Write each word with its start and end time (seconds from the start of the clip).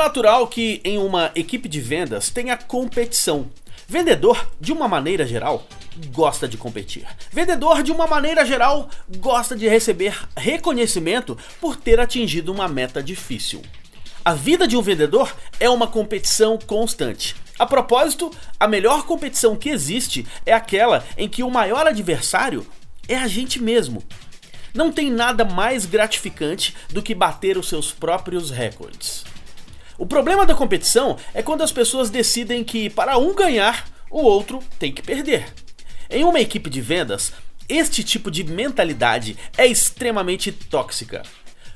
natural 0.00 0.48
que 0.48 0.80
em 0.82 0.96
uma 0.96 1.30
equipe 1.34 1.68
de 1.68 1.78
vendas 1.78 2.30
tenha 2.30 2.56
competição. 2.56 3.50
Vendedor, 3.86 4.50
de 4.58 4.72
uma 4.72 4.88
maneira 4.88 5.26
geral, 5.26 5.66
gosta 6.06 6.48
de 6.48 6.56
competir. 6.56 7.06
Vendedor, 7.30 7.82
de 7.82 7.92
uma 7.92 8.06
maneira 8.06 8.46
geral, 8.46 8.88
gosta 9.18 9.54
de 9.54 9.68
receber 9.68 10.18
reconhecimento 10.34 11.36
por 11.60 11.76
ter 11.76 12.00
atingido 12.00 12.50
uma 12.50 12.66
meta 12.66 13.02
difícil. 13.02 13.60
A 14.24 14.32
vida 14.32 14.66
de 14.66 14.74
um 14.74 14.80
vendedor 14.80 15.36
é 15.58 15.68
uma 15.68 15.86
competição 15.86 16.56
constante. 16.56 17.36
A 17.58 17.66
propósito, 17.66 18.30
a 18.58 18.66
melhor 18.66 19.04
competição 19.04 19.54
que 19.54 19.68
existe 19.68 20.26
é 20.46 20.54
aquela 20.54 21.04
em 21.18 21.28
que 21.28 21.42
o 21.42 21.50
maior 21.50 21.86
adversário 21.86 22.66
é 23.06 23.16
a 23.16 23.28
gente 23.28 23.60
mesmo. 23.60 24.02
Não 24.72 24.90
tem 24.90 25.10
nada 25.10 25.44
mais 25.44 25.84
gratificante 25.84 26.74
do 26.88 27.02
que 27.02 27.14
bater 27.14 27.58
os 27.58 27.68
seus 27.68 27.92
próprios 27.92 28.50
recordes. 28.50 29.24
O 30.00 30.06
problema 30.06 30.46
da 30.46 30.54
competição 30.54 31.18
é 31.34 31.42
quando 31.42 31.60
as 31.60 31.70
pessoas 31.70 32.08
decidem 32.08 32.64
que 32.64 32.88
para 32.88 33.18
um 33.18 33.34
ganhar, 33.34 33.86
o 34.10 34.22
outro 34.22 34.60
tem 34.78 34.90
que 34.90 35.02
perder. 35.02 35.52
Em 36.08 36.24
uma 36.24 36.40
equipe 36.40 36.70
de 36.70 36.80
vendas, 36.80 37.34
este 37.68 38.02
tipo 38.02 38.30
de 38.30 38.42
mentalidade 38.42 39.36
é 39.58 39.66
extremamente 39.66 40.50
tóxica. 40.52 41.22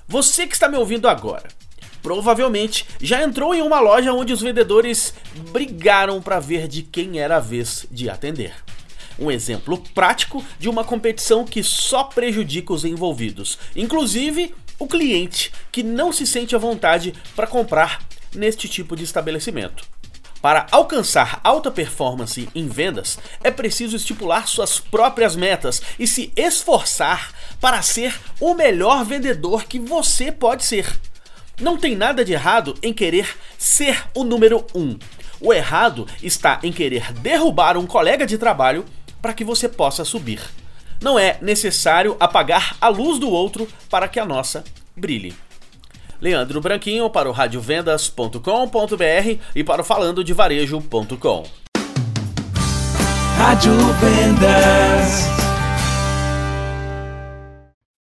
Você 0.09 0.47
que 0.47 0.55
está 0.55 0.71
me 0.71 0.79
ouvindo 0.79 1.07
agora, 1.07 1.51
provavelmente 2.03 2.87
já 2.99 3.23
entrou 3.23 3.55
em 3.55 3.61
uma 3.61 3.79
loja 3.79 4.15
onde 4.15 4.33
os 4.33 4.41
vendedores 4.41 5.13
brigaram 5.51 6.23
para 6.23 6.41
ver 6.41 6.67
de 6.67 6.81
quem 6.81 7.21
era 7.21 7.37
a 7.37 7.41
vez 7.41 7.87
de 7.91 8.09
atender. 8.09 8.55
Um 9.19 9.31
exemplo 9.31 9.77
prático 9.95 10.43
de 10.59 10.71
uma 10.71 10.83
competição 10.83 11.45
que 11.45 11.63
só 11.63 12.05
prejudica 12.05 12.73
os 12.73 12.87
envolvidos, 12.87 13.59
inclusive 13.77 14.55
o 14.79 14.89
cliente 14.89 15.53
que 15.71 15.83
não 15.83 16.11
se 16.11 16.27
sente 16.27 16.57
à 16.57 16.59
vontade 16.59 17.13
para 17.37 17.47
comprar 17.47 18.01
neste 18.35 18.69
tipo 18.69 18.97
de 18.97 19.05
estabelecimento. 19.05 19.85
Para 20.45 20.67
alcançar 20.71 21.41
alta 21.43 21.71
performance 21.71 22.49
em 22.55 22.69
vendas, 22.69 23.19
é 23.43 23.51
preciso 23.51 23.97
estipular 23.97 24.47
suas 24.47 24.79
próprias 24.79 25.35
metas 25.35 25.81
e 25.99 26.07
se 26.07 26.31
esforçar 26.37 27.33
para 27.61 27.81
ser 27.81 28.15
o 28.39 28.53
melhor 28.53 29.07
vendedor 29.07 29.65
que 29.65 29.79
você 29.79 30.31
pode 30.31 30.65
ser. 30.65 30.87
Não 31.59 31.79
tem 31.79 31.97
nada 31.97 32.23
de 32.23 32.35
errado 32.35 32.75
em 32.83 32.93
querer 32.93 33.39
ser 33.57 34.05
o 34.15 34.23
número 34.23 34.67
um. 34.75 34.99
O 35.41 35.51
errado 35.51 36.07
está 36.23 36.59
em 36.63 36.73
querer 36.73 37.13
derrubar 37.15 37.79
um 37.79 37.87
colega 37.87 38.27
de 38.27 38.37
trabalho 38.37 38.85
para 39.23 39.33
que 39.33 39.45
você 39.45 39.67
possa 39.67 40.05
subir. 40.05 40.41
Não 41.01 41.19
é 41.19 41.39
necessário 41.41 42.17
apagar 42.21 42.77
a 42.81 42.89
luz 42.89 43.19
do 43.19 43.31
outro 43.31 43.67
para 43.89 44.09
que 44.09 44.21
a 44.21 44.27
nossa 44.27 44.63
brilhe. 44.97 45.35
Leandro 46.21 46.61
Branquinho 46.61 47.09
para 47.11 47.29
o 47.29 47.33
radiovendas.com.br 47.33 49.39
e 49.55 49.65
para 49.65 49.83
o 49.83 49.85
falando 49.85 50.25
de 50.25 50.33
varejo.com. 50.33 51.45
Rádio 53.37 53.73
Vendas. 54.01 55.14